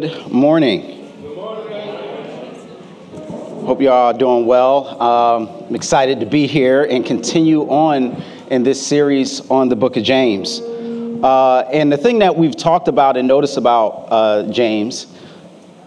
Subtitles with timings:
[0.00, 1.08] Good morning.
[3.66, 5.02] Hope you all are doing well.
[5.02, 9.96] Um, I'm excited to be here and continue on in this series on the book
[9.96, 10.60] of James.
[10.60, 15.08] Uh, and the thing that we've talked about and noticed about uh, James,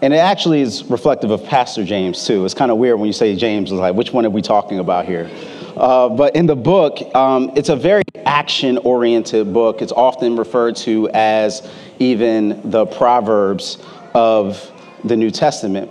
[0.02, 2.44] and it actually is reflective of Pastor James too.
[2.44, 4.78] It's kind of weird when you say James, it's like, which one are we talking
[4.78, 5.30] about here?
[5.74, 9.80] Uh, but in the book, um, it's a very action oriented book.
[9.80, 11.66] It's often referred to as
[11.98, 13.78] even the Proverbs
[14.14, 14.70] of
[15.04, 15.90] the New Testament.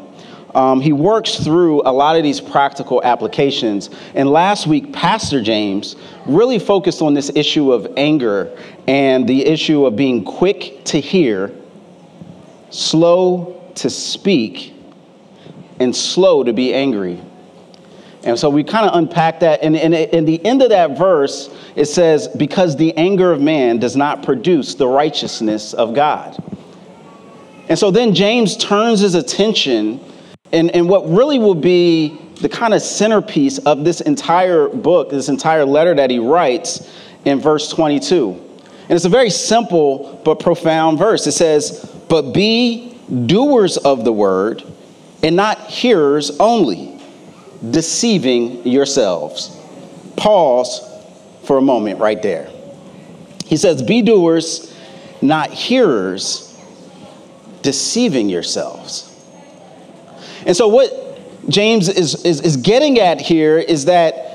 [0.53, 3.89] Um, he works through a lot of these practical applications.
[4.15, 9.85] And last week, Pastor James really focused on this issue of anger and the issue
[9.85, 11.53] of being quick to hear,
[12.69, 14.73] slow to speak,
[15.79, 17.21] and slow to be angry.
[18.23, 19.63] And so we kind of unpack that.
[19.63, 23.95] And in the end of that verse, it says, Because the anger of man does
[23.95, 26.37] not produce the righteousness of God.
[27.69, 29.99] And so then James turns his attention,
[30.51, 35.29] and, and what really will be the kind of centerpiece of this entire book, this
[35.29, 36.91] entire letter that he writes
[37.25, 38.31] in verse 22.
[38.31, 41.25] And it's a very simple but profound verse.
[41.27, 44.63] It says, But be doers of the word
[45.23, 46.99] and not hearers only
[47.69, 49.55] deceiving yourselves.
[50.17, 50.81] Pause
[51.43, 52.49] for a moment right there.
[53.45, 54.75] He says, Be doers,
[55.21, 56.50] not hearers,
[57.61, 59.07] deceiving yourselves.
[60.45, 64.31] And so, what James is, is, is getting at here is that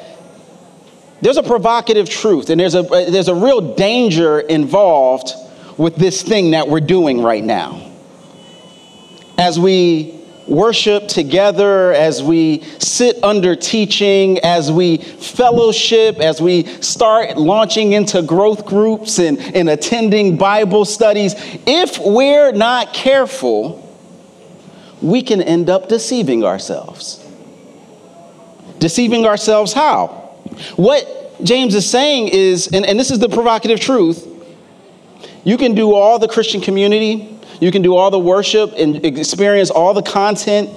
[1.20, 5.32] there's a provocative truth and there's a, there's a real danger involved
[5.76, 7.92] with this thing that we're doing right now.
[9.38, 10.15] As we
[10.46, 18.22] worship together, as we sit under teaching, as we fellowship, as we start launching into
[18.22, 21.34] growth groups and, and attending Bible studies,
[21.66, 23.82] if we're not careful,
[25.02, 27.22] we can end up deceiving ourselves.
[28.78, 30.08] Deceiving ourselves how?
[30.76, 34.26] What James is saying is, and, and this is the provocative truth,
[35.44, 39.70] you can do all the Christian community, you can do all the worship and experience
[39.70, 40.70] all the content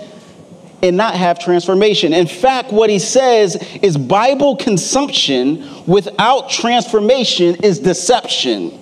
[0.81, 2.13] and not have transformation.
[2.13, 8.79] In fact, what he says is Bible consumption without transformation is deception.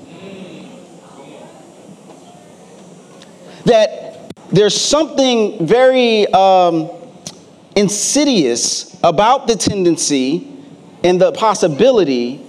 [3.66, 6.90] That there's something very um,
[7.76, 10.54] insidious about the tendency
[11.04, 12.44] and the possibility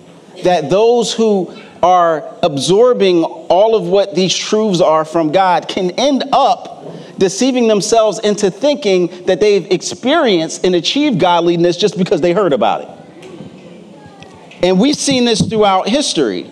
[0.44, 6.24] that those who are absorbing all of what these truths are from God can end
[6.32, 12.52] up deceiving themselves into thinking that they've experienced and achieved godliness just because they heard
[12.52, 12.88] about it.
[14.62, 16.50] And we've seen this throughout history.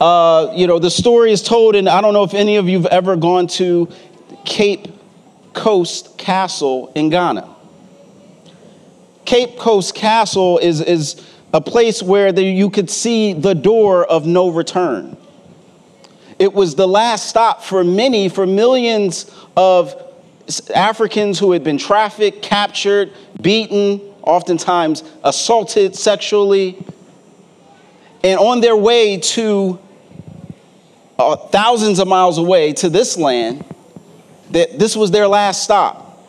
[0.00, 2.78] Uh, you know, the story is told, and I don't know if any of you
[2.78, 3.88] have ever gone to
[4.44, 4.88] Cape
[5.52, 7.48] Coast Castle in Ghana.
[9.24, 11.20] Cape Coast Castle is, is
[11.52, 15.16] a place where the, you could see the door of no return.
[16.38, 19.94] It was the last stop for many, for millions of
[20.74, 26.76] Africans who had been trafficked, captured, beaten, oftentimes assaulted sexually,
[28.22, 29.78] and on their way to
[31.18, 33.64] uh, thousands of miles away to this land,
[34.50, 36.22] that this was their last stop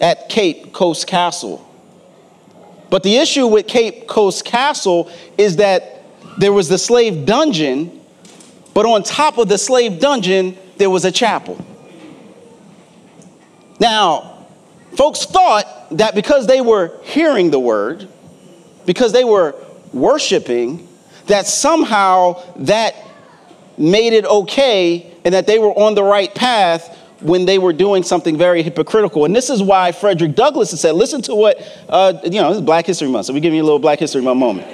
[0.00, 1.66] at Cape Coast Castle.
[2.90, 6.02] But the issue with Cape Coast Castle is that
[6.38, 8.00] there was the slave dungeon,
[8.74, 11.64] but on top of the slave dungeon, there was a chapel.
[13.78, 14.46] Now,
[14.96, 18.08] folks thought that because they were hearing the word,
[18.86, 19.54] because they were
[19.92, 20.88] worshiping,
[21.26, 22.94] that somehow that
[23.78, 28.02] made it okay and that they were on the right path when they were doing
[28.02, 29.24] something very hypocritical.
[29.24, 31.58] And this is why Frederick Douglass said, listen to what,
[31.88, 33.98] uh, you know, this is Black History Month, so we give you a little Black
[33.98, 34.66] History Month moment.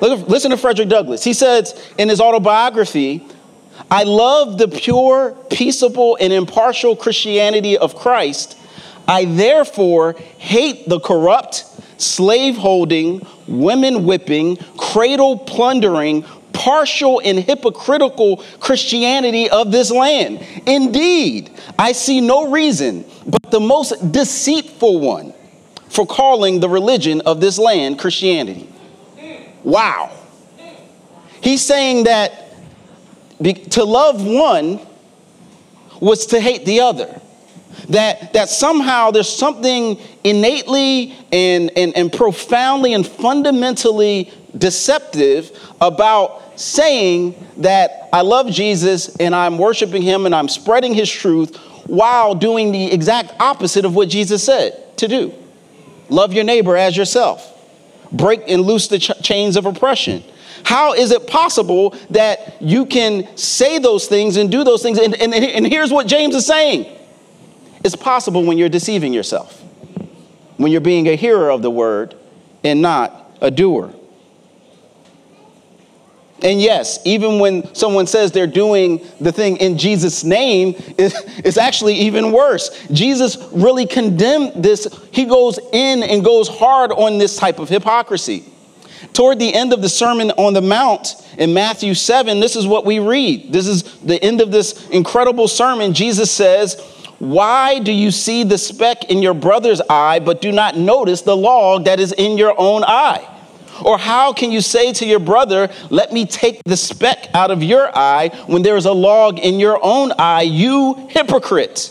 [0.00, 1.24] Look, Listen to Frederick Douglass.
[1.24, 3.26] He says in his autobiography,
[3.90, 8.56] I love the pure, peaceable, and impartial Christianity of Christ.
[9.06, 11.64] I therefore hate the corrupt,
[11.96, 16.24] slave holding, women whipping, cradle plundering,
[16.58, 20.44] partial and hypocritical Christianity of this land.
[20.66, 25.32] Indeed, I see no reason but the most deceitful one
[25.88, 28.68] for calling the religion of this land Christianity.
[29.62, 30.10] Wow.
[31.40, 32.52] He's saying that
[33.70, 34.80] to love one
[36.00, 37.20] was to hate the other.
[37.90, 47.46] That, that somehow there's something innately and, and, and profoundly and fundamentally deceptive about saying
[47.58, 51.56] that I love Jesus and I'm worshiping him and I'm spreading his truth
[51.86, 55.32] while doing the exact opposite of what Jesus said to do.
[56.08, 57.54] Love your neighbor as yourself.
[58.10, 60.24] Break and loose the ch- chains of oppression.
[60.64, 64.98] How is it possible that you can say those things and do those things?
[64.98, 66.94] And, and, and here's what James is saying
[67.84, 69.62] it's possible when you're deceiving yourself,
[70.56, 72.16] when you're being a hearer of the word
[72.64, 73.94] and not a doer.
[76.42, 81.94] And yes, even when someone says they're doing the thing in Jesus' name, it's actually
[81.94, 82.86] even worse.
[82.92, 84.86] Jesus really condemned this.
[85.10, 88.44] He goes in and goes hard on this type of hypocrisy.
[89.12, 92.84] Toward the end of the Sermon on the Mount in Matthew 7, this is what
[92.84, 93.52] we read.
[93.52, 95.92] This is the end of this incredible sermon.
[95.92, 96.80] Jesus says,
[97.18, 101.36] Why do you see the speck in your brother's eye, but do not notice the
[101.36, 103.37] log that is in your own eye?
[103.84, 107.62] Or how can you say to your brother, Let me take the speck out of
[107.62, 111.90] your eye when there is a log in your own eye, you hypocrite?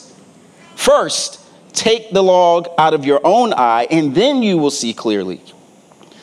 [0.75, 1.41] First,
[1.73, 5.41] take the log out of your own eye, and then you will see clearly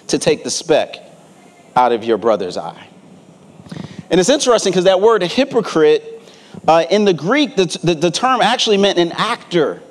[0.09, 0.97] to take the speck
[1.77, 2.89] out of your brother's eye.
[4.11, 6.23] And it's interesting because that word hypocrite
[6.69, 9.83] uh, in the Greek, the, the, the term actually meant an actor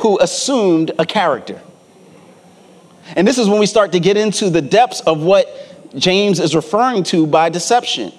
[0.00, 1.60] who assumed a character.
[3.16, 5.48] And this is when we start to get into the depths of what
[5.96, 8.12] James is referring to by deception.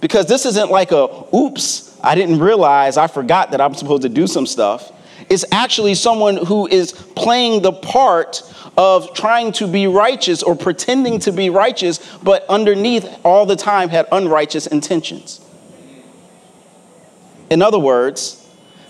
[0.00, 4.08] Because this isn't like a, oops, I didn't realize, I forgot that I'm supposed to
[4.08, 4.92] do some stuff.
[5.28, 8.42] It's actually someone who is playing the part
[8.76, 13.90] of trying to be righteous or pretending to be righteous, but underneath all the time
[13.90, 15.40] had unrighteous intentions.
[17.50, 18.39] In other words,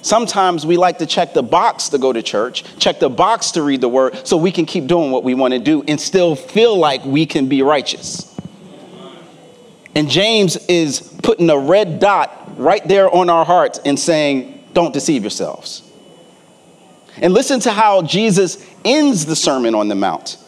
[0.02, 3.62] Sometimes we like to check the box to go to church, check the box to
[3.62, 6.34] read the word, so we can keep doing what we want to do and still
[6.34, 8.26] feel like we can be righteous.
[9.94, 14.94] And James is putting a red dot right there on our hearts and saying, Don't
[14.94, 15.82] deceive yourselves.
[17.16, 20.38] And listen to how Jesus ends the Sermon on the Mount.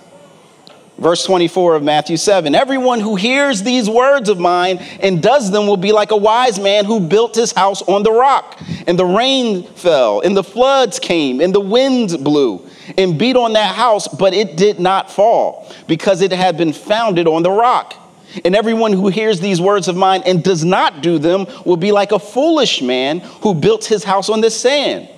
[1.02, 5.66] Verse 24 of Matthew 7 Everyone who hears these words of mine and does them
[5.66, 8.60] will be like a wise man who built his house on the rock.
[8.86, 12.64] And the rain fell, and the floods came, and the winds blew
[12.96, 17.26] and beat on that house, but it did not fall because it had been founded
[17.26, 17.96] on the rock.
[18.44, 21.90] And everyone who hears these words of mine and does not do them will be
[21.90, 25.08] like a foolish man who built his house on the sand.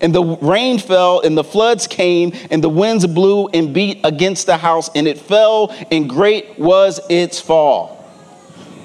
[0.00, 4.46] And the rain fell, and the floods came, and the winds blew and beat against
[4.46, 8.04] the house, and it fell, and great was its fall.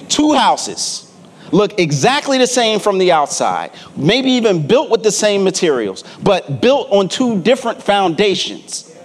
[0.09, 1.12] Two houses
[1.51, 6.62] look exactly the same from the outside, maybe even built with the same materials, but
[6.62, 8.95] built on two different foundations.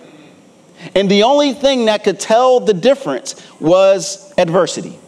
[0.94, 5.00] And the only thing that could tell the difference was adversity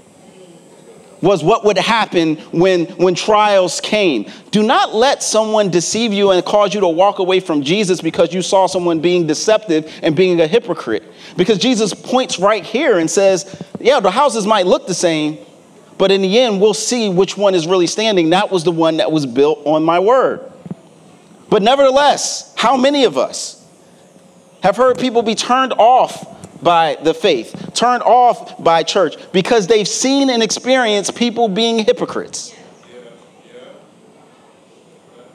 [1.22, 4.31] was what would happen when, when trials came.
[4.50, 8.34] Do not let someone deceive you and cause you to walk away from Jesus because
[8.34, 11.05] you saw someone being deceptive and being a hypocrite.
[11.36, 15.38] Because Jesus points right here and says, Yeah, the houses might look the same,
[15.96, 18.31] but in the end, we'll see which one is really standing.
[18.31, 20.52] That was the one that was built on my word.
[21.48, 23.64] But nevertheless, how many of us
[24.62, 29.88] have heard people be turned off by the faith, turned off by church, because they've
[29.88, 32.54] seen and experienced people being hypocrites.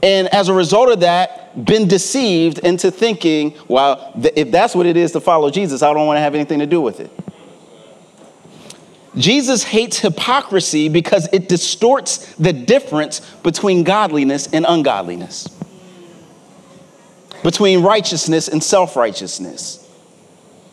[0.02, 4.96] And as a result of that, been deceived into thinking, well, if that's what it
[4.96, 7.12] is to follow Jesus, I don't want to have anything to do with it.
[9.18, 15.48] Jesus hates hypocrisy because it distorts the difference between godliness and ungodliness,
[17.44, 19.87] between righteousness and self righteousness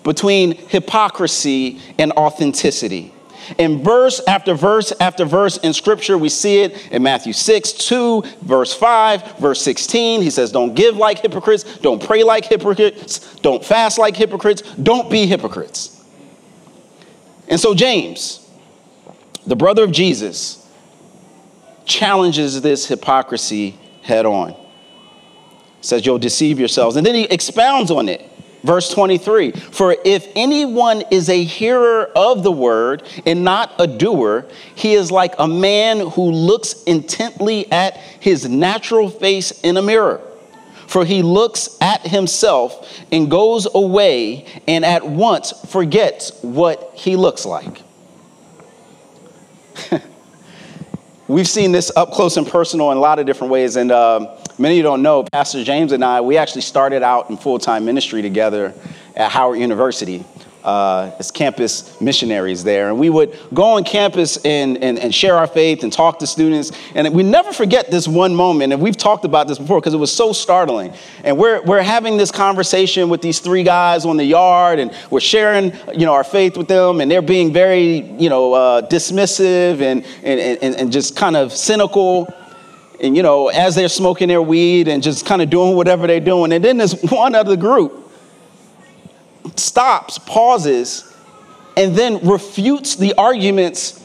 [0.04, 3.12] between hypocrisy and authenticity.
[3.58, 8.22] In verse after verse after verse in scripture, we see it in Matthew 6, 2,
[8.42, 10.22] verse 5, verse 16.
[10.22, 15.10] He says, Don't give like hypocrites, don't pray like hypocrites, don't fast like hypocrites, don't
[15.10, 16.02] be hypocrites.
[17.48, 18.48] And so, James,
[19.46, 20.66] the brother of Jesus,
[21.84, 24.56] challenges this hypocrisy head on.
[25.82, 26.96] Says, You'll deceive yourselves.
[26.96, 28.30] And then he expounds on it
[28.64, 34.46] Verse 23 For if anyone is a hearer of the word and not a doer,
[34.74, 40.22] he is like a man who looks intently at his natural face in a mirror.
[40.86, 47.44] For he looks at himself and goes away and at once forgets what he looks
[47.44, 47.82] like.
[51.28, 53.76] We've seen this up close and personal in a lot of different ways.
[53.76, 57.30] And um, many of you don't know, Pastor James and I, we actually started out
[57.30, 58.74] in full time ministry together
[59.16, 60.24] at Howard University
[60.64, 62.88] uh, as campus missionaries there.
[62.88, 66.26] And we would go on campus and, and, and, share our faith and talk to
[66.26, 66.72] students.
[66.94, 68.72] And we never forget this one moment.
[68.72, 70.94] And we've talked about this before because it was so startling.
[71.22, 75.20] And we're, we're having this conversation with these three guys on the yard, and we're
[75.20, 77.02] sharing you know, our faith with them.
[77.02, 81.52] And they're being very you know, uh, dismissive and, and, and, and just kind of
[81.52, 82.32] cynical
[83.04, 86.18] and you know as they're smoking their weed and just kind of doing whatever they're
[86.18, 88.04] doing and then there's one other group
[89.56, 91.12] stops, pauses,
[91.76, 94.00] and then refutes the arguments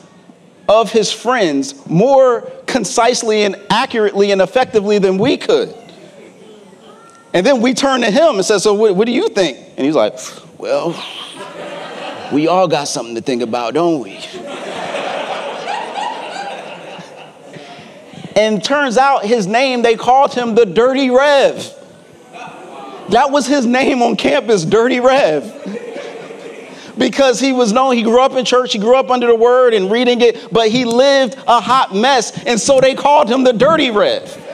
[0.67, 5.75] of his friends more concisely and accurately and effectively than we could.
[7.33, 9.57] And then we turn to him and say, So, what, what do you think?
[9.77, 10.17] And he's like,
[10.57, 10.91] Well,
[12.31, 14.19] we all got something to think about, don't we?
[18.39, 21.75] And turns out his name, they called him the Dirty Rev.
[23.09, 26.93] That was his name on campus, Dirty Rev.
[26.97, 29.73] because he was known, he grew up in church, he grew up under the word
[29.73, 33.51] and reading it, but he lived a hot mess, and so they called him the
[33.51, 34.45] Dirty Rev.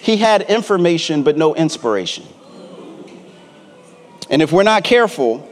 [0.00, 2.26] he had information, but no inspiration.
[4.30, 5.47] And if we're not careful,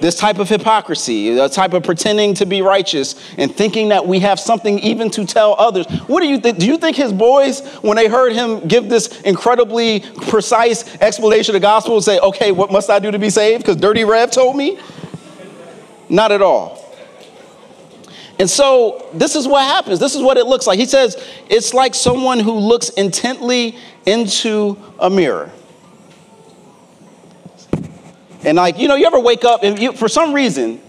[0.00, 4.20] this type of hypocrisy, a type of pretending to be righteous and thinking that we
[4.20, 5.86] have something even to tell others.
[6.06, 6.58] What do you think?
[6.58, 11.60] Do you think his boys, when they heard him give this incredibly precise explanation of
[11.60, 13.62] the gospel, say, okay, what must I do to be saved?
[13.62, 14.78] Because Dirty Rev told me?
[16.08, 16.80] Not at all.
[18.38, 20.00] And so this is what happens.
[20.00, 20.78] This is what it looks like.
[20.78, 21.16] He says
[21.48, 25.52] it's like someone who looks intently into a mirror.
[28.44, 30.80] And like, you know, you ever wake up and you, for some reason,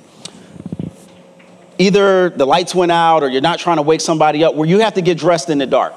[1.77, 4.79] either the lights went out or you're not trying to wake somebody up where you
[4.79, 5.93] have to get dressed in the dark.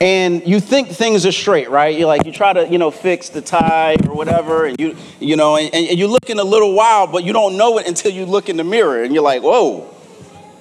[0.00, 1.96] And you think things are straight, right?
[1.96, 5.36] You like you try to, you know, fix the tie or whatever, and you, you
[5.36, 8.24] know, and, and you're looking a little wild, but you don't know it until you
[8.24, 9.82] look in the mirror and you're like, whoa,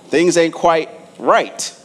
[0.08, 1.75] things ain't quite right.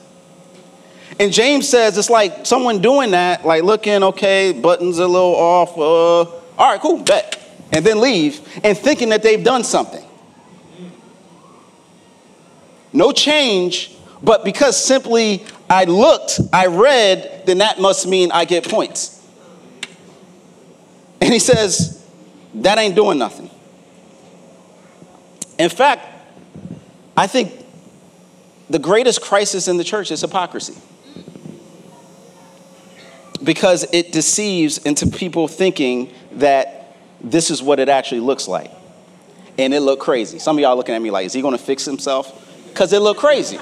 [1.21, 5.78] And James says it's like someone doing that, like looking, okay, buttons a little off,
[5.78, 6.23] uh,
[6.59, 7.44] all right, cool, bet
[7.75, 10.02] and then leave and thinking that they've done something.
[12.93, 18.69] No change, but because simply I looked, I read, then that must mean I get
[18.69, 19.21] points.
[21.21, 22.07] And he says,
[22.54, 23.50] that ain't doing nothing.
[25.59, 26.07] In fact,
[27.16, 27.52] I think
[28.71, 30.75] the greatest crisis in the church is hypocrisy.
[33.43, 36.84] Because it deceives into people thinking that
[37.25, 38.71] this is what it actually looks like.
[39.59, 40.38] And it looked crazy.
[40.38, 42.40] Some of y'all looking at me like, is he gonna fix himself?
[42.69, 43.59] Because it looked crazy.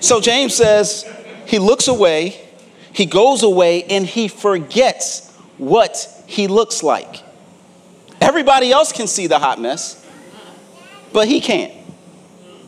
[0.00, 1.10] So James says
[1.46, 2.40] he looks away,
[2.92, 7.22] he goes away, and he forgets what he looks like.
[8.20, 10.06] Everybody else can see the hot mess,
[11.12, 11.72] but he can't.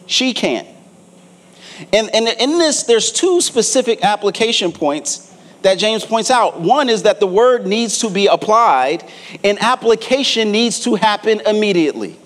[0.06, 0.66] She can't.
[1.92, 5.25] And, and in this, there's two specific application points
[5.62, 6.60] that James points out.
[6.60, 9.04] One is that the word needs to be applied,
[9.42, 12.16] and application needs to happen immediately.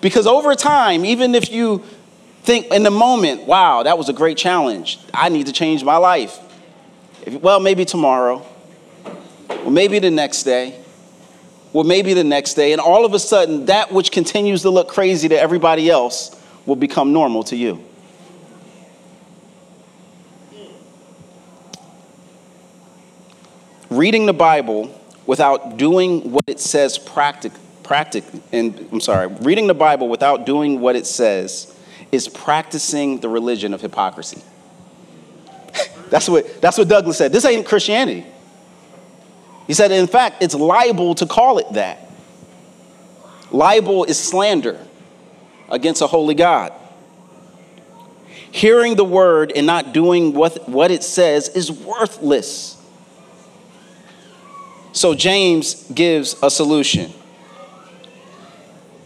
[0.00, 1.84] Because over time, even if you
[2.42, 5.96] think in the moment, wow, that was a great challenge, I need to change my
[5.96, 6.38] life.
[7.24, 8.44] If, well, maybe tomorrow,
[9.64, 10.78] or maybe the next day,
[11.72, 14.88] or maybe the next day, and all of a sudden, that which continues to look
[14.88, 17.82] crazy to everybody else will become normal to you.
[23.92, 29.74] Reading the Bible without doing what it says practic, practic, and I'm sorry, reading the
[29.74, 31.78] Bible without doing what it says
[32.10, 34.40] is practicing the religion of hypocrisy.
[36.10, 37.32] that's, what, that's what Douglass said.
[37.32, 38.26] This ain't Christianity.
[39.66, 42.10] He said, in fact, it's libel to call it that.
[43.50, 44.80] Libel is slander
[45.68, 46.72] against a holy God.
[48.50, 52.81] Hearing the word and not doing what, what it says is worthless.
[54.92, 57.12] So James gives a solution.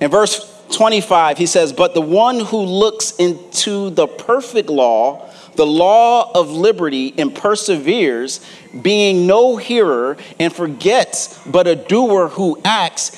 [0.00, 5.66] In verse 25, he says, But the one who looks into the perfect law, the
[5.66, 8.44] law of liberty, and perseveres,
[8.82, 13.16] being no hearer and forgets, but a doer who acts,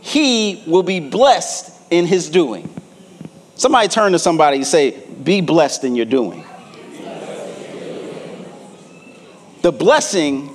[0.00, 2.68] he will be blessed in his doing.
[3.56, 6.44] Somebody turn to somebody and say, Be blessed in your doing.
[9.62, 10.53] The blessing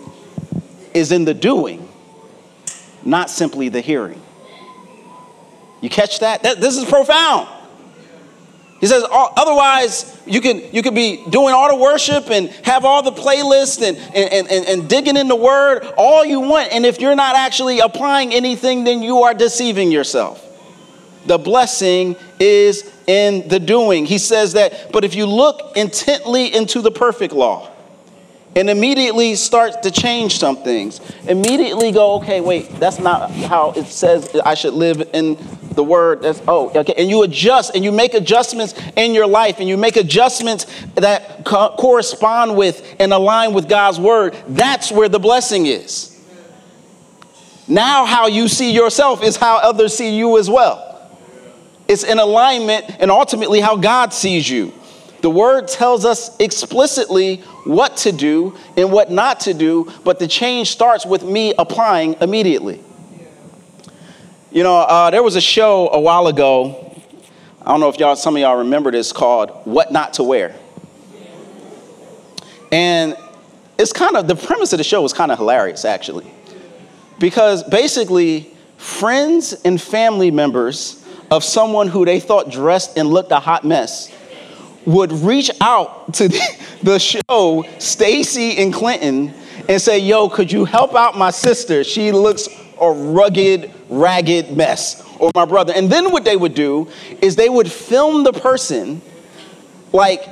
[0.94, 1.88] is in the doing,
[3.04, 4.22] not simply the hearing.
[5.82, 6.44] You catch that?
[6.44, 7.48] that this is profound.
[8.80, 12.86] He says, oh, otherwise, you can, you can be doing all the worship and have
[12.86, 16.72] all the playlists and, and, and, and digging in the word all you want.
[16.72, 20.46] And if you're not actually applying anything, then you are deceiving yourself.
[21.26, 24.06] The blessing is in the doing.
[24.06, 27.70] He says that, but if you look intently into the perfect law,
[28.56, 31.00] and immediately starts to change some things.
[31.28, 35.38] Immediately go, okay, wait, that's not how it says I should live in
[35.76, 36.24] the word.
[36.24, 36.94] That's oh, okay.
[36.98, 40.66] And you adjust and you make adjustments in your life and you make adjustments
[40.96, 44.36] that co- correspond with and align with God's word.
[44.48, 46.20] That's where the blessing is.
[47.68, 50.88] Now, how you see yourself is how others see you as well.
[51.88, 54.74] It's in alignment and ultimately how God sees you.
[55.22, 60.28] The word tells us explicitly what to do and what not to do, but the
[60.28, 62.82] change starts with me applying immediately.
[64.52, 66.86] You know, uh, there was a show a while ago.
[67.62, 70.56] I don't know if y'all, some of y'all remember this called What Not to Wear.
[72.72, 73.16] And
[73.78, 76.32] it's kind of, the premise of the show was kind of hilarious, actually.
[77.20, 83.40] Because basically, friends and family members of someone who they thought dressed and looked a
[83.40, 84.12] hot mess
[84.86, 86.28] would reach out to
[86.84, 89.34] the show, Stacy and Clinton,
[89.68, 91.84] and say, Yo, could you help out my sister?
[91.84, 92.48] She looks
[92.82, 95.06] a rugged, ragged mess.
[95.20, 95.74] Or my brother.
[95.76, 96.90] And then what they would do
[97.22, 99.02] is they would film the person
[99.92, 100.26] like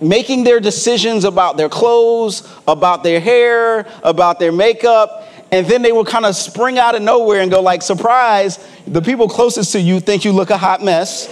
[0.00, 5.92] making their decisions about their clothes, about their hair, about their makeup, and then they
[5.92, 9.80] would kind of spring out of nowhere and go like, surprise, the people closest to
[9.80, 11.28] you think you look a hot mess.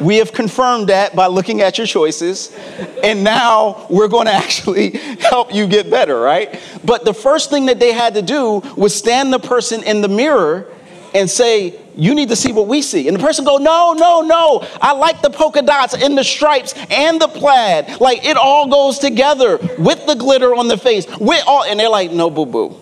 [0.00, 2.56] We have confirmed that by looking at your choices.
[3.02, 6.60] And now we're going to actually help you get better, right?
[6.84, 10.08] But the first thing that they had to do was stand the person in the
[10.08, 10.72] mirror
[11.14, 13.08] and say, you need to see what we see.
[13.08, 14.66] And the person go, no, no, no.
[14.80, 18.00] I like the polka dots and the stripes and the plaid.
[18.00, 21.06] Like it all goes together with the glitter on the face.
[21.18, 22.76] With all, and they're like, no, boo boo.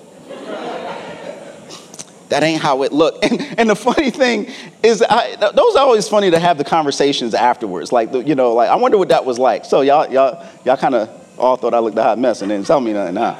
[2.28, 3.24] That ain't how it looked.
[3.26, 4.50] And, and the funny thing
[4.82, 7.92] is, I, those are always funny to have the conversations afterwards.
[7.92, 9.64] Like, the, you know, like, I wonder what that was like.
[9.64, 11.08] So y'all, y'all, y'all kind of
[11.38, 13.14] all thought I looked a hot mess and didn't tell me nothing.
[13.14, 13.36] Nah.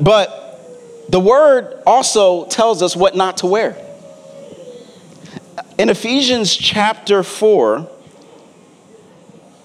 [0.00, 3.76] But the word also tells us what not to wear.
[5.78, 7.88] In Ephesians chapter 4,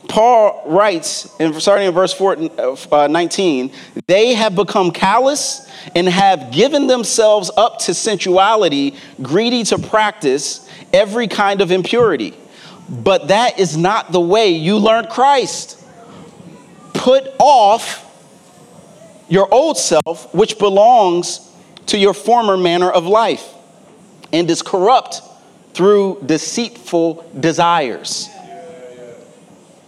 [0.07, 2.37] Paul writes, in, starting in verse 4,
[2.91, 3.71] uh, 19,
[4.07, 11.27] they have become callous and have given themselves up to sensuality, greedy to practice every
[11.27, 12.33] kind of impurity.
[12.89, 15.83] But that is not the way you learned Christ.
[16.93, 18.03] Put off
[19.29, 21.51] your old self, which belongs
[21.87, 23.53] to your former manner of life
[24.31, 25.21] and is corrupt
[25.73, 28.29] through deceitful desires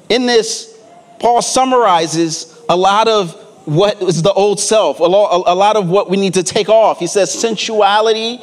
[0.10, 0.78] in this,
[1.20, 3.34] Paul summarizes a lot of
[3.66, 7.00] what is the old self, a lot, of what we need to take off.
[7.00, 8.42] He says sensuality,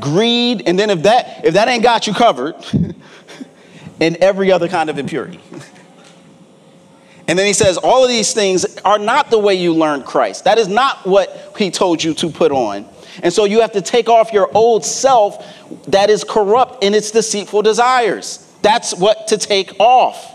[0.00, 2.54] greed, and then if that if that ain't got you covered,
[4.00, 5.40] and every other kind of impurity.
[7.28, 10.44] And then he says, all of these things are not the way you learned Christ.
[10.44, 12.86] That is not what he told you to put on.
[13.22, 15.46] And so you have to take off your old self
[15.86, 18.52] that is corrupt in its deceitful desires.
[18.62, 20.31] That's what to take off.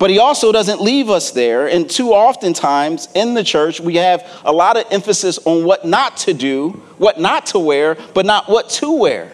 [0.00, 1.68] But he also doesn't leave us there.
[1.68, 5.84] And too often times in the church, we have a lot of emphasis on what
[5.84, 9.30] not to do, what not to wear, but not what to wear.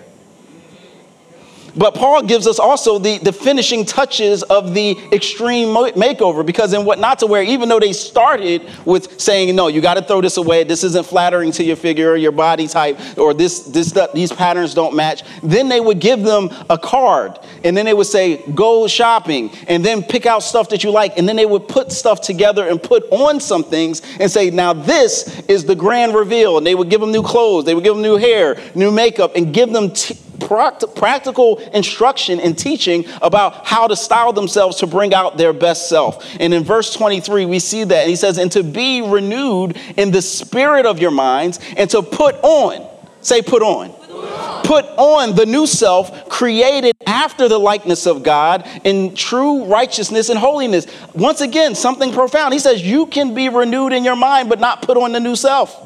[1.76, 6.84] But Paul gives us also the, the finishing touches of the extreme makeover because in
[6.84, 10.20] what not to wear, even though they started with saying, no, you got to throw
[10.20, 13.96] this away, this isn't flattering to your figure or your body type, or this, this
[14.14, 18.06] these patterns don't match, then they would give them a card and then they would
[18.06, 21.18] say, go shopping and then pick out stuff that you like.
[21.18, 24.72] And then they would put stuff together and put on some things and say, now
[24.72, 26.58] this is the grand reveal.
[26.58, 29.36] And they would give them new clothes, they would give them new hair, new makeup,
[29.36, 35.14] and give them t- practical instruction and teaching about how to style themselves to bring
[35.14, 36.26] out their best self.
[36.40, 38.08] And in verse 23, we see that.
[38.08, 42.34] He says, and to be renewed in the spirit of your minds and to put
[42.42, 42.86] on,
[43.20, 43.90] say, put on.
[43.90, 49.64] Put on put on the new self created after the likeness of God in true
[49.66, 50.86] righteousness and holiness.
[51.14, 52.52] Once again, something profound.
[52.52, 55.36] He says, You can be renewed in your mind, but not put on the new
[55.36, 55.85] self.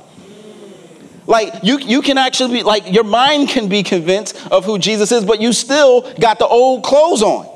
[1.30, 5.12] Like you, you can actually be like your mind can be convinced of who Jesus
[5.12, 7.46] is, but you still got the old clothes on.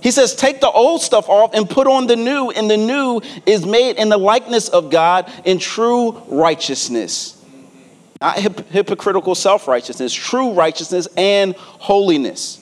[0.00, 3.20] He says, take the old stuff off and put on the new, and the new
[3.46, 7.40] is made in the likeness of God in true righteousness.
[8.20, 12.58] Not hip- hypocritical self righteousness, true righteousness and holiness.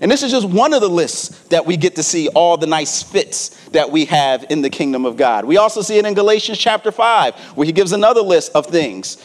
[0.00, 2.66] And this is just one of the lists that we get to see all the
[2.66, 5.44] nice fits that we have in the kingdom of God.
[5.44, 9.16] We also see it in Galatians chapter 5, where he gives another list of things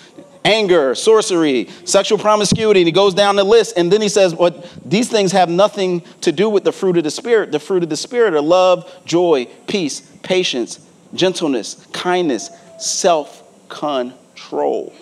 [0.46, 3.78] anger, sorcery, sexual promiscuity, and he goes down the list.
[3.78, 6.98] And then he says, What well, these things have nothing to do with the fruit
[6.98, 7.52] of the Spirit.
[7.52, 12.50] The fruit of the Spirit are love, joy, peace, patience, gentleness, kindness,
[12.80, 14.94] self control.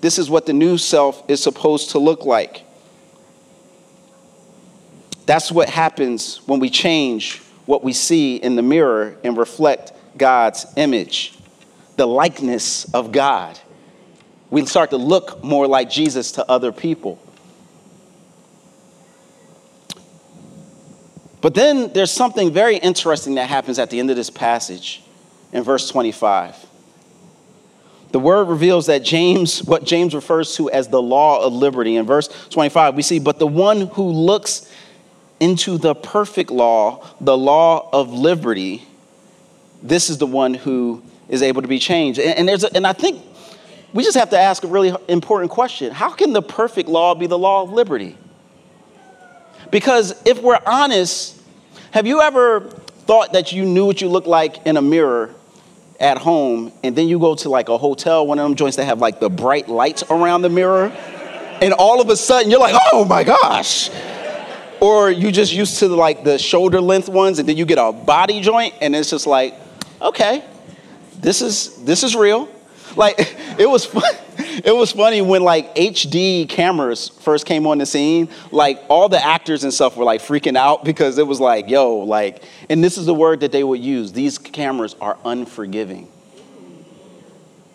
[0.00, 2.62] This is what the new self is supposed to look like.
[5.24, 10.66] That's what happens when we change what we see in the mirror and reflect God's
[10.76, 11.35] image
[11.96, 13.58] the likeness of God.
[14.50, 17.18] We start to look more like Jesus to other people.
[21.40, 25.02] But then there's something very interesting that happens at the end of this passage
[25.52, 26.56] in verse 25.
[28.12, 31.96] The word reveals that James, what James refers to as the law of liberty.
[31.96, 34.70] In verse 25, we see, but the one who looks
[35.38, 38.86] into the perfect law, the law of liberty,
[39.82, 42.18] this is the one who is able to be changed.
[42.18, 43.22] And, and there's a, and I think
[43.92, 45.92] we just have to ask a really important question.
[45.92, 48.16] How can the perfect law be the law of liberty?
[49.70, 51.40] Because if we're honest,
[51.92, 55.34] have you ever thought that you knew what you looked like in a mirror
[55.98, 58.84] at home and then you go to like a hotel, one of them joints that
[58.84, 60.92] have like the bright lights around the mirror,
[61.62, 63.90] and all of a sudden you're like, oh my gosh.
[64.80, 67.92] Or you just used to like the shoulder length ones and then you get a
[67.92, 69.54] body joint and it's just like,
[70.02, 70.44] okay,
[71.20, 72.48] this is this is real.
[72.96, 73.16] Like
[73.58, 74.14] it was fun.
[74.38, 79.24] it was funny when like HD cameras first came on the scene, like all the
[79.24, 82.98] actors and stuff were like freaking out because it was like, yo, like, and this
[82.98, 84.12] is the word that they would use.
[84.12, 86.08] These cameras are unforgiving.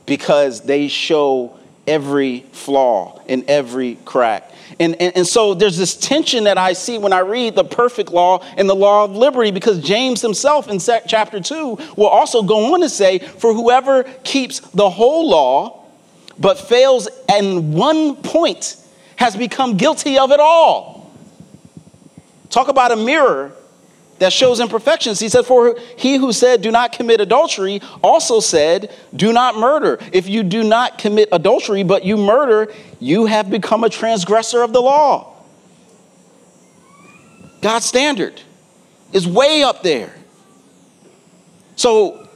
[0.05, 4.50] Because they show every flaw and every crack.
[4.79, 8.11] And, and, and so there's this tension that I see when I read the perfect
[8.11, 12.73] law and the law of liberty, because James himself in chapter 2 will also go
[12.73, 15.85] on to say, For whoever keeps the whole law
[16.39, 18.75] but fails in one point
[19.17, 21.11] has become guilty of it all.
[22.49, 23.53] Talk about a mirror
[24.21, 25.19] that shows imperfections.
[25.19, 29.97] He said, For he who said, Do not commit adultery, also said, Do not murder.
[30.13, 34.73] If you do not commit adultery, but you murder, you have become a transgressor of
[34.73, 35.33] the law.
[37.61, 38.39] God's standard
[39.11, 40.13] is way up there.
[41.75, 42.29] So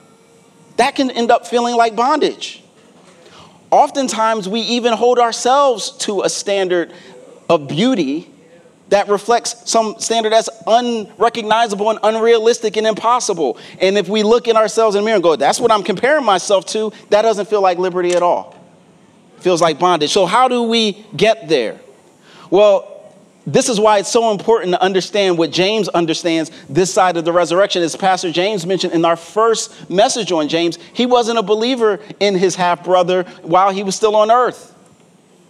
[0.77, 2.63] that can end up feeling like bondage.
[3.69, 6.91] Oftentimes, we even hold ourselves to a standard
[7.47, 8.31] of beauty
[8.89, 13.57] that reflects some standard that's unrecognizable and unrealistic and impossible.
[13.81, 16.23] And if we look at ourselves in the mirror and go, that's what I'm comparing
[16.23, 18.55] myself to, that doesn't feel like liberty at all.
[19.37, 20.11] It feels like bondage.
[20.11, 21.79] So, how do we get there?
[22.49, 22.91] Well,
[23.47, 27.33] this is why it's so important to understand what James understands this side of the
[27.33, 27.83] resurrection.
[27.83, 32.35] As Pastor James mentioned in our first message on James, he wasn't a believer in
[32.35, 34.73] his half brother while he was still on earth.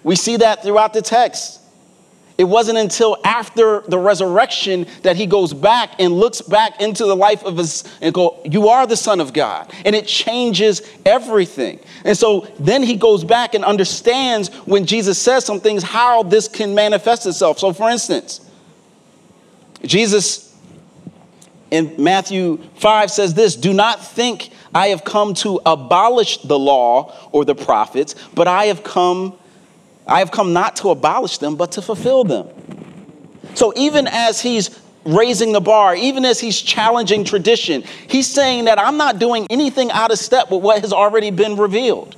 [0.04, 1.62] We see that throughout the text.
[2.38, 7.16] It wasn't until after the resurrection that he goes back and looks back into the
[7.16, 9.72] life of his and go, You are the Son of God.
[9.86, 11.80] And it changes everything.
[12.04, 16.50] And so then he goes back and understands when Jesus says some things, how this
[16.50, 17.60] can manifest itself.
[17.60, 18.42] So, for instance,
[19.84, 20.46] Jesus
[21.72, 27.14] in Matthew 5 says this Do not think I have come to abolish the law
[27.32, 29.38] or the prophets, but I have come
[30.08, 32.48] I have come not to abolish them, but to fulfill them.
[33.56, 38.80] So even as he's raising the bar, even as he's challenging tradition, he's saying that
[38.80, 42.16] I'm not doing anything out of step with what has already been revealed.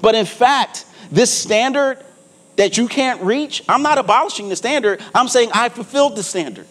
[0.00, 2.04] But in fact, this standard
[2.56, 5.00] that you can't reach, I'm not abolishing the standard.
[5.14, 6.66] I'm saying I fulfilled the standard.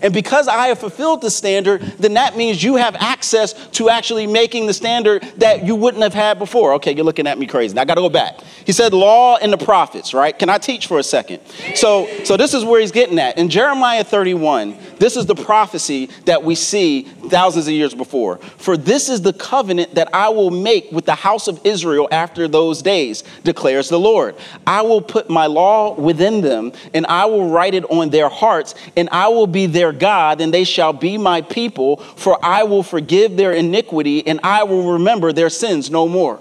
[0.00, 4.26] And because I have fulfilled the standard, then that means you have access to actually
[4.26, 6.74] making the standard that you wouldn't have had before.
[6.74, 7.74] Okay, you're looking at me crazy.
[7.74, 8.40] Now I got to go back.
[8.64, 10.38] He said law and the prophets, right?
[10.38, 11.40] Can I teach for a second?
[11.74, 13.36] So, so this is where he's getting at.
[13.36, 18.38] In Jeremiah 31, this is the prophecy that we see thousands of years before.
[18.38, 22.46] For this is the covenant that I will make with the house of Israel after
[22.46, 24.36] those days, declares the Lord.
[24.64, 28.76] I will put my law within them, and I will write it on their hearts,
[28.96, 32.84] and I will be their God, and they shall be my people, for I will
[32.84, 36.38] forgive their iniquity, and I will remember their sins no more.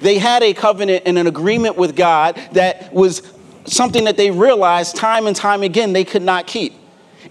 [0.00, 3.22] They had a covenant and an agreement with God that was
[3.66, 6.74] something that they realized time and time again they could not keep.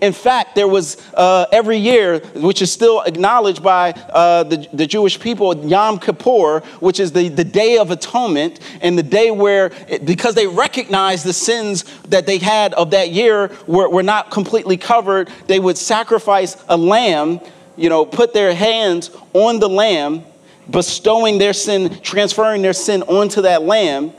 [0.01, 4.85] In fact, there was uh, every year, which is still acknowledged by uh, the, the
[4.85, 9.71] Jewish people, Yom Kippur, which is the, the Day of Atonement, and the day where,
[10.03, 14.77] because they recognized the sins that they had of that year were, were not completely
[14.77, 17.39] covered, they would sacrifice a lamb,
[17.75, 20.23] you know, put their hands on the lamb,
[20.69, 24.11] bestowing their sin, transferring their sin onto that lamb,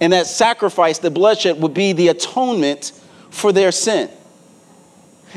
[0.00, 2.92] and that sacrifice, the bloodshed, would be the atonement
[3.28, 4.08] for their sin.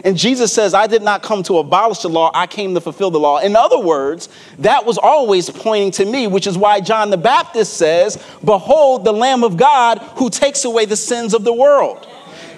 [0.03, 3.12] And Jesus says, I did not come to abolish the law, I came to fulfill
[3.12, 3.39] the law.
[3.39, 4.29] In other words,
[4.60, 9.13] that was always pointing to me, which is why John the Baptist says, Behold, the
[9.13, 12.08] Lamb of God who takes away the sins of the world.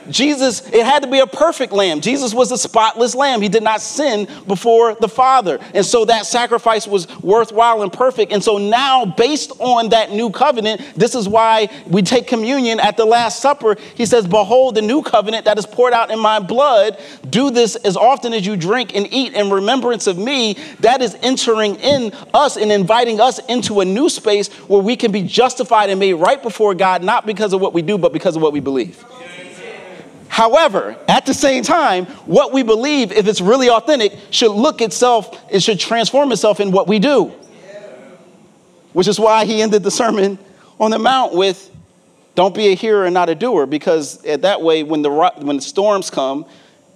[0.10, 2.02] Jesus, it had to be a perfect lamb.
[2.02, 3.42] Jesus was a spotless lamb.
[3.42, 5.60] He did not sin before the Father.
[5.74, 8.32] And so that sacrifice was worthwhile and perfect.
[8.32, 12.98] And so now, based on that new covenant, this is why we take communion at
[12.98, 13.76] the Last Supper.
[13.96, 17.00] He says, Behold, the new covenant that is poured out in my blood.
[17.30, 20.58] Do this as often as you drink and eat in remembrance of me.
[20.82, 25.12] That is entering in us and inviting us into a new space where we can
[25.12, 28.36] be justified and made right before God, not because of what we do, but because
[28.36, 29.04] of what we believe.
[30.36, 35.42] However, at the same time, what we believe, if it's really authentic, should look itself,
[35.50, 37.32] it should transform itself in what we do.
[38.92, 40.38] Which is why he ended the Sermon
[40.78, 41.72] on the Mount with,
[42.36, 45.62] Don't be a hearer and not a doer, because that way, when the, when the
[45.62, 46.46] storms come,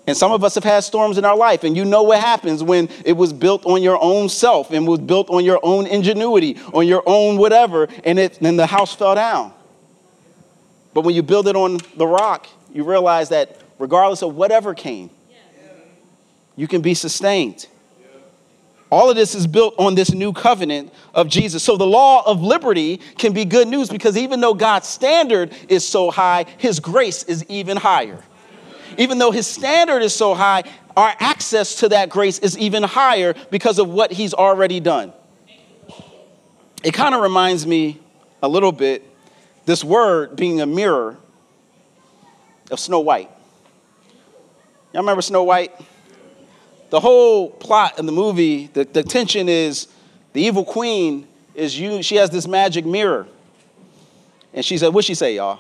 [0.06, 2.62] and some of us have had storms in our life, and you know what happens
[2.62, 6.58] when it was built on your own self and was built on your own ingenuity,
[6.74, 9.54] on your own whatever, and it, then the house fell down.
[10.94, 15.10] But when you build it on the rock, you realize that regardless of whatever came,
[16.56, 17.68] you can be sustained.
[18.92, 21.62] All of this is built on this new covenant of Jesus.
[21.62, 25.88] So the law of liberty can be good news because even though God's standard is
[25.88, 28.24] so high, his grace is even higher.
[28.98, 30.64] Even though his standard is so high,
[30.98, 35.14] our access to that grace is even higher because of what he's already done.
[36.84, 38.00] It kind of reminds me
[38.42, 39.06] a little bit
[39.66, 41.18] this word being a mirror
[42.72, 43.30] of Snow White.
[44.94, 45.74] Y'all remember Snow White?
[46.90, 49.88] The whole plot in the movie, the, the tension is
[50.34, 53.28] the evil queen is you, she has this magic mirror.
[54.54, 55.60] And she said, what'd she say, y'all?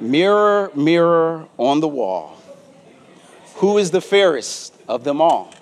[0.00, 2.40] Mirror, mirror on the wall.
[3.56, 5.52] Who is the fairest of them all?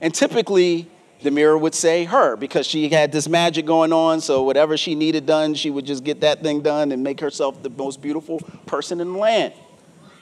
[0.00, 0.90] And typically,
[1.22, 4.20] the mirror would say her because she had this magic going on.
[4.20, 7.62] So whatever she needed done, she would just get that thing done and make herself
[7.62, 9.52] the most beautiful person in the land.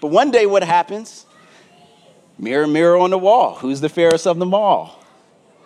[0.01, 1.27] But one day, what happens?
[2.39, 3.57] Mirror, mirror on the wall.
[3.57, 5.03] Who's the fairest of them all?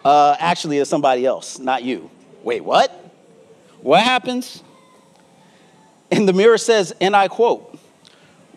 [0.05, 2.11] Uh, actually, it's somebody else, not you.
[2.43, 2.91] Wait, what?
[3.81, 4.63] What happens?
[6.11, 7.79] And the mirror says, and I quote,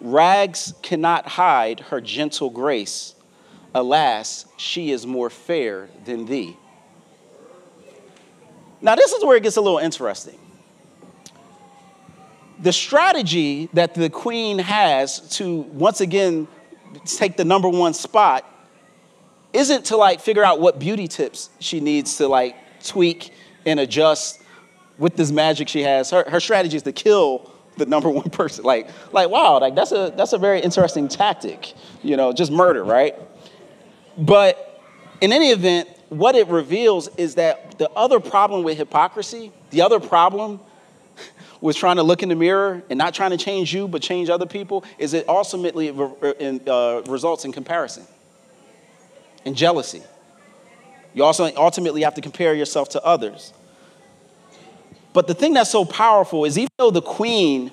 [0.01, 3.15] Rags cannot hide her gentle grace.
[3.73, 6.57] Alas, she is more fair than thee.
[8.86, 10.38] Now, this is where it gets a little interesting.
[12.60, 16.48] The strategy that the queen has to once again
[17.04, 18.45] take the number one spot
[19.54, 23.34] isn't to like figure out what beauty tips she needs to like tweak
[23.65, 24.39] and adjust
[25.00, 26.12] with this magic she has.
[26.12, 28.65] Her, her strategy is to kill the number one person.
[28.65, 32.84] Like, like wow, like that's a that's a very interesting tactic, you know, just murder,
[32.84, 33.15] right?
[34.15, 34.80] But
[35.21, 40.00] in any event, what it reveals is that the other problem with hypocrisy, the other
[40.00, 40.60] problem
[41.62, 44.30] with trying to look in the mirror and not trying to change you, but change
[44.30, 48.04] other people, is it ultimately uh, results in comparison
[49.46, 50.04] and jealousy.
[51.13, 53.54] You also ultimately have to compare yourself to others.
[55.13, 57.72] But the thing that's so powerful is even though the queen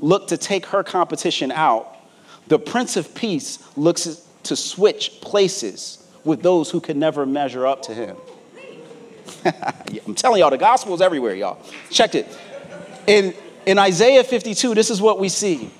[0.00, 1.96] looked to take her competition out,
[2.46, 7.82] the Prince of Peace looks to switch places with those who could never measure up
[7.82, 8.16] to him.
[10.06, 11.58] I'm telling y'all, the gospel is everywhere, y'all.
[11.90, 12.26] Check it.
[13.06, 13.34] In,
[13.66, 15.70] in Isaiah 52, this is what we see.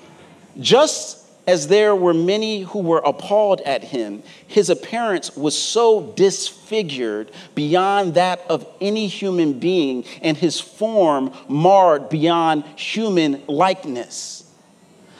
[0.59, 7.31] Just as there were many who were appalled at him, his appearance was so disfigured
[7.53, 14.51] beyond that of any human being, and his form marred beyond human likeness.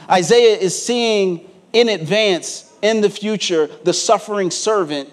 [0.09, 5.09] Isaiah is seeing in advance, in the future, the suffering servant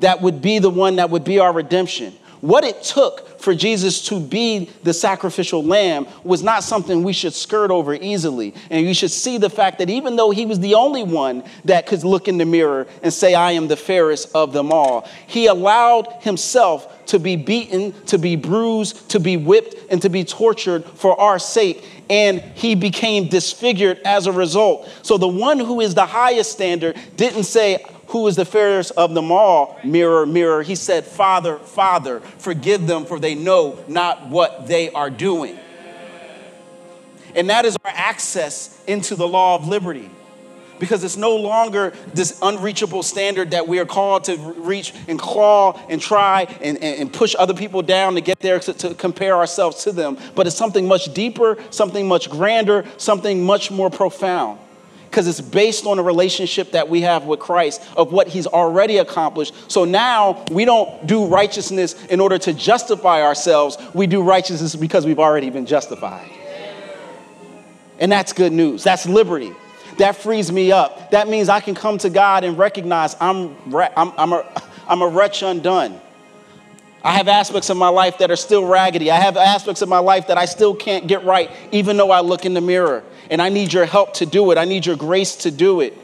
[0.00, 2.14] that would be the one that would be our redemption.
[2.40, 7.32] What it took for Jesus to be the sacrificial lamb was not something we should
[7.32, 8.54] skirt over easily.
[8.70, 11.86] And you should see the fact that even though he was the only one that
[11.86, 15.46] could look in the mirror and say, I am the fairest of them all, he
[15.46, 20.84] allowed himself to be beaten, to be bruised, to be whipped, and to be tortured
[20.84, 21.84] for our sake.
[22.10, 24.88] And he became disfigured as a result.
[25.02, 29.14] So the one who is the highest standard didn't say, who is the fairest of
[29.14, 34.66] them all, mirror, mirror, he said, Father, Father, forgive them, for they know not what
[34.68, 35.58] they are doing.
[37.34, 40.10] And that is our access into the law of liberty.
[40.78, 45.80] Because it's no longer this unreachable standard that we are called to reach and claw
[45.88, 49.84] and try and, and, push other people down to get there to, to compare ourselves
[49.84, 50.18] to them.
[50.34, 54.58] But it's something much deeper, something much grander, something much more profound
[55.10, 58.98] because it's based on a relationship that we have with Christ of what he's already
[58.98, 59.54] accomplished.
[59.70, 65.06] So now we don't do righteousness in order to justify ourselves, we do righteousness because
[65.06, 66.30] we've already been justified.
[67.98, 68.84] And that's good news.
[68.84, 69.52] That's liberty.
[69.98, 71.10] That frees me up.
[71.12, 75.08] That means I can come to God and recognize I'm, I'm, I'm, a, I'm a
[75.08, 75.98] wretch undone.
[77.02, 79.10] I have aspects of my life that are still raggedy.
[79.10, 82.20] I have aspects of my life that I still can't get right, even though I
[82.20, 83.04] look in the mirror.
[83.30, 84.58] And I need your help to do it.
[84.58, 85.96] I need your grace to do it.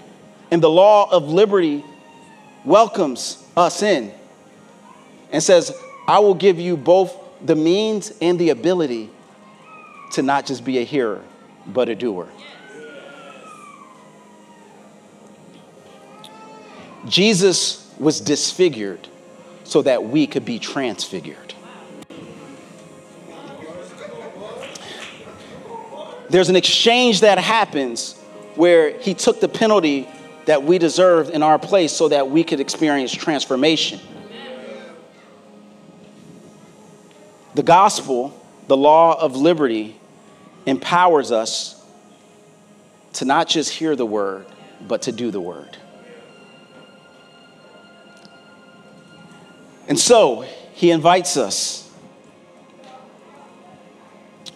[0.50, 1.84] And the law of liberty
[2.64, 4.12] welcomes us in
[5.30, 5.72] and says,
[6.06, 9.10] I will give you both the means and the ability
[10.12, 11.22] to not just be a hearer,
[11.66, 12.28] but a doer.
[17.06, 19.08] Jesus was disfigured
[19.64, 21.51] so that we could be transfigured.
[26.32, 28.18] There's an exchange that happens
[28.54, 30.08] where he took the penalty
[30.46, 34.00] that we deserved in our place so that we could experience transformation.
[37.54, 38.34] The gospel,
[38.66, 40.00] the law of liberty,
[40.64, 41.84] empowers us
[43.12, 44.46] to not just hear the word,
[44.80, 45.76] but to do the word.
[49.86, 51.90] And so he invites us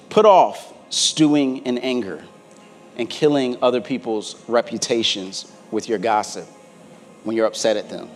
[0.08, 2.24] put off stewing in anger
[2.96, 6.46] and killing other people's reputations with your gossip
[7.24, 8.08] when you're upset at them.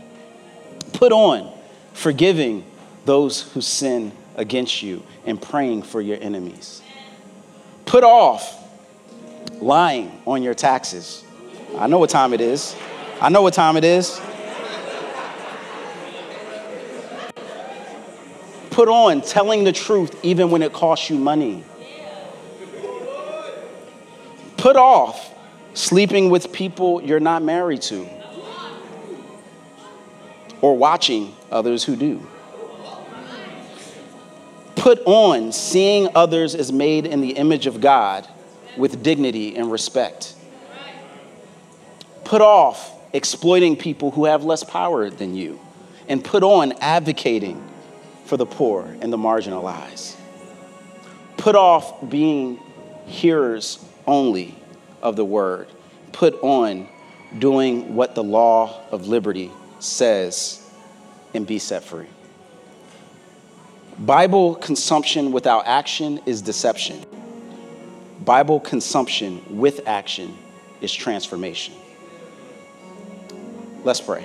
[0.93, 1.53] Put on
[1.93, 2.65] forgiving
[3.05, 6.83] those who sin against you and praying for your enemies.
[7.87, 8.57] Put off
[9.61, 11.25] lying on your taxes.
[11.77, 12.75] I know what time it is.
[13.21, 14.21] I know what time it is.
[18.81, 21.63] put on telling the truth even when it costs you money.
[24.61, 25.35] Put off
[25.73, 28.07] sleeping with people you're not married to
[30.61, 32.27] or watching others who do.
[34.77, 38.29] Put on seeing others as made in the image of God
[38.77, 40.35] with dignity and respect.
[42.25, 45.59] Put off exploiting people who have less power than you.
[46.07, 47.67] And put on advocating
[48.27, 50.17] for the poor and the marginalized.
[51.39, 52.61] Put off being
[53.07, 54.55] hearers only
[55.03, 55.69] of the word.
[56.13, 56.89] Put on
[57.39, 60.69] doing what the law of liberty says
[61.33, 62.09] and be set free.
[63.99, 67.05] Bible consumption without action is deception.
[68.25, 70.37] Bible consumption with action
[70.81, 71.75] is transformation.
[73.85, 74.25] Let's pray.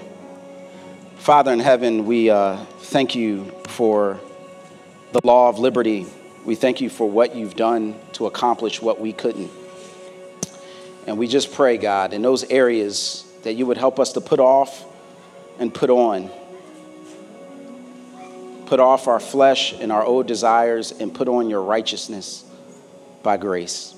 [1.18, 4.20] Father in heaven, we uh, thank you for
[5.12, 6.06] the law of liberty.
[6.44, 9.52] We thank you for what you've done to accomplish what we couldn't.
[11.08, 14.40] And we just pray, God, in those areas that you would help us to put
[14.40, 14.86] off
[15.60, 16.32] and put on.
[18.66, 22.44] Put off our flesh and our old desires and put on your righteousness
[23.22, 23.94] by grace.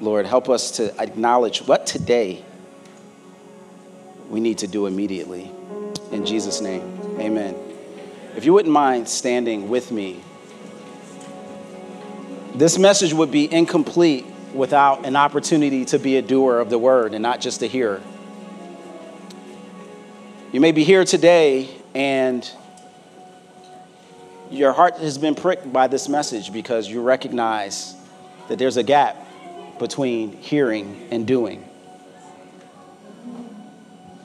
[0.00, 2.44] Lord, help us to acknowledge what today
[4.28, 5.50] we need to do immediately.
[6.12, 6.82] In Jesus' name,
[7.18, 7.56] amen.
[8.36, 10.22] If you wouldn't mind standing with me,
[12.54, 17.14] this message would be incomplete without an opportunity to be a doer of the word
[17.14, 18.00] and not just a hearer.
[20.52, 22.48] You may be here today and
[24.50, 27.94] your heart has been pricked by this message because you recognize
[28.48, 29.16] that there's a gap
[29.78, 31.68] between hearing and doing.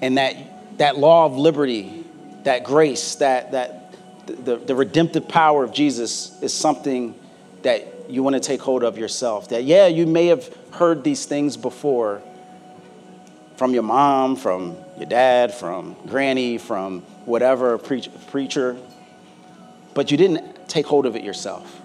[0.01, 2.05] And that, that law of liberty,
[2.43, 3.93] that grace, that, that
[4.25, 7.15] the, the redemptive power of Jesus is something
[7.63, 9.49] that you want to take hold of yourself.
[9.49, 12.21] That, yeah, you may have heard these things before
[13.57, 18.75] from your mom, from your dad, from granny, from whatever preach, preacher,
[19.93, 21.79] but you didn't take hold of it yourself.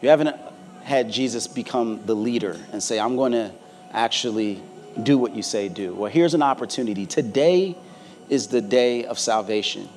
[0.00, 0.34] You haven't
[0.84, 3.52] had Jesus become the leader and say, I'm going to
[3.92, 4.62] actually
[5.02, 5.94] do what you say do.
[5.94, 7.06] Well, here's an opportunity.
[7.06, 7.76] Today
[8.28, 9.88] is the day of salvation.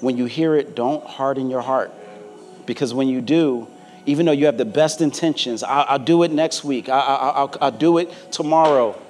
[0.00, 1.92] When you hear it, don't harden your heart.
[2.66, 3.68] Because when you do,
[4.06, 7.56] even though you have the best intentions, I'll, I'll do it next week, I, will
[7.60, 9.00] I'll do it tomorrow,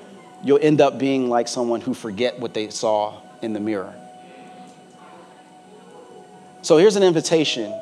[0.43, 3.95] you'll end up being like someone who forget what they saw in the mirror.
[6.63, 7.73] So here's an invitation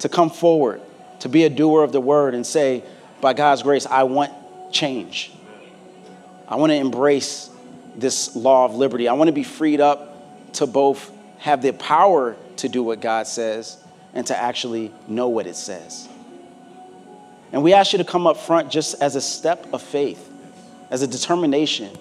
[0.00, 0.80] to come forward,
[1.20, 2.84] to be a doer of the word and say,
[3.20, 4.32] by God's grace, I want
[4.72, 5.32] change.
[6.46, 7.50] I want to embrace
[7.96, 9.08] this law of liberty.
[9.08, 13.26] I want to be freed up to both have the power to do what God
[13.26, 13.82] says
[14.14, 16.08] and to actually know what it says.
[17.52, 20.30] And we ask you to come up front just as a step of faith,
[20.90, 21.96] as a determination.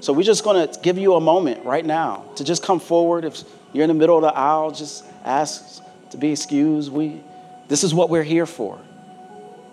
[0.00, 3.24] So we're just going to give you a moment right now to just come forward.
[3.24, 3.42] If
[3.72, 6.92] you're in the middle of the aisle, just ask to be excused.
[6.92, 7.20] We,
[7.68, 8.78] this is what we're here for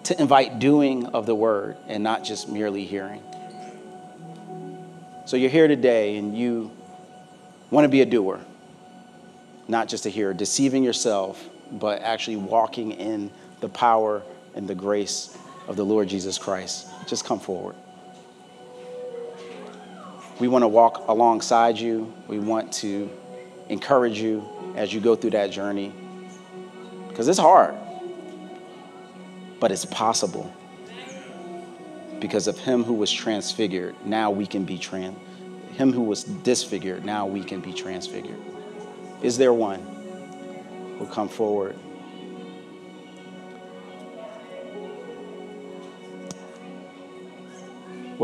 [0.05, 3.21] to invite doing of the word and not just merely hearing.
[5.25, 6.71] So you're here today and you
[7.69, 8.39] want to be a doer,
[9.67, 14.21] not just a hearer, deceiving yourself, but actually walking in the power
[14.55, 15.37] and the grace
[15.67, 16.87] of the Lord Jesus Christ.
[17.07, 17.75] Just come forward.
[20.39, 22.13] We want to walk alongside you.
[22.27, 23.09] We want to
[23.69, 25.93] encourage you as you go through that journey
[27.07, 27.75] because it's hard,
[29.59, 30.51] but it's possible
[32.23, 35.17] because of him who was transfigured, now we can be trans.
[35.73, 38.39] Him who was disfigured, now we can be transfigured.
[39.21, 39.81] Is there one
[40.97, 41.75] who'll come forward?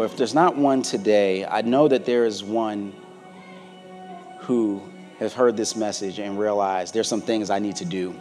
[0.03, 2.93] If there's not one today, I know that there is one
[4.39, 4.81] who
[5.19, 8.15] has heard this message and realized there's some things I need to do.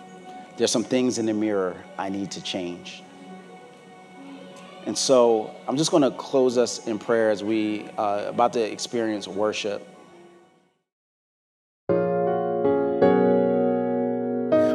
[0.57, 3.03] There's some things in the mirror I need to change.
[4.87, 8.61] And so I'm just going to close us in prayer as we uh, about to
[8.61, 9.87] experience worship.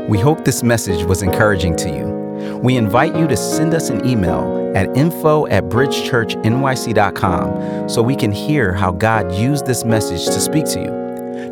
[0.07, 2.12] We hope this message was encouraging to you.
[2.61, 8.31] We invite you to send us an email at info at bridgechurchnyc.com so we can
[8.31, 11.03] hear how God used this message to speak to you.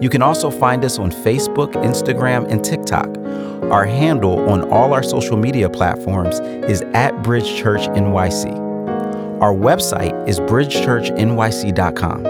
[0.02, 3.10] You can also find us on Facebook, Instagram, and TikTok.
[3.72, 8.60] Our handle on all our social media platforms is at Bridge Church NYC.
[9.42, 12.26] Our website is bridgechurchnyc.com.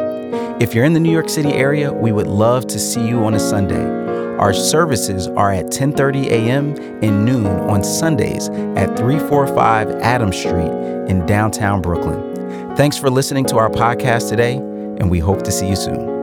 [0.62, 3.34] If you're in the New York City area, we would love to see you on
[3.34, 4.11] a Sunday.
[4.42, 6.76] Our services are at 10:30 a.m.
[7.04, 10.72] and noon on Sundays at 345 Adams Street
[11.08, 12.76] in downtown Brooklyn.
[12.76, 16.21] Thanks for listening to our podcast today, and we hope to see you soon.